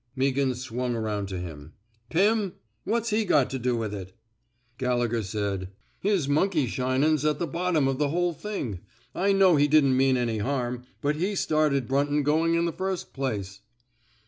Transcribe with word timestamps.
*' 0.11 0.17
Meaghan 0.17 0.55
swung 0.55 0.95
around 0.95 1.27
to 1.27 1.37
him. 1.37 1.73
Pim? 2.09 2.53
What's 2.85 3.11
he 3.11 3.23
got 3.23 3.51
to 3.51 3.59
do 3.59 3.77
with 3.77 3.93
it? 3.93 4.13
'* 4.47 4.77
Gallegher 4.79 5.21
said: 5.21 5.69
'* 5.85 5.99
His 6.09 6.27
monkey 6.27 6.65
shinin's 6.65 7.23
at 7.23 7.37
the 7.37 7.45
bottom 7.45 7.87
of 7.87 7.99
the 7.99 8.09
whole 8.09 8.33
thing. 8.33 8.79
I 9.13 9.31
know 9.31 9.57
he 9.57 9.67
didn't 9.67 9.95
mean 9.95 10.17
any 10.17 10.39
harm, 10.39 10.85
but 11.01 11.17
he 11.17 11.35
started 11.35 11.87
Brun 11.87 12.07
ton 12.07 12.23
going 12.23 12.55
in 12.55 12.65
the 12.65 12.73
first 12.73 13.13
place." 13.13 13.59